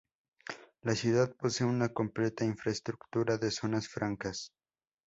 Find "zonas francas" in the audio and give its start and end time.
3.51-4.51